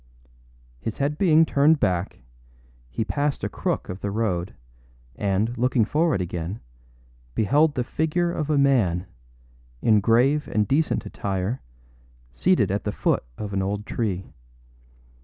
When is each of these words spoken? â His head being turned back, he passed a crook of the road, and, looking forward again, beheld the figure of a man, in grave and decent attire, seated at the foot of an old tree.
â 0.01 0.83
His 0.85 0.97
head 0.97 1.19
being 1.19 1.45
turned 1.45 1.79
back, 1.79 2.23
he 2.89 3.05
passed 3.05 3.43
a 3.43 3.49
crook 3.49 3.87
of 3.87 3.99
the 3.99 4.09
road, 4.09 4.55
and, 5.15 5.55
looking 5.59 5.85
forward 5.85 6.21
again, 6.21 6.59
beheld 7.35 7.75
the 7.75 7.83
figure 7.83 8.31
of 8.31 8.49
a 8.49 8.57
man, 8.57 9.05
in 9.79 9.99
grave 9.99 10.47
and 10.47 10.67
decent 10.67 11.05
attire, 11.05 11.61
seated 12.33 12.71
at 12.71 12.83
the 12.83 12.91
foot 12.91 13.23
of 13.37 13.53
an 13.53 13.61
old 13.61 13.85
tree. 13.85 14.25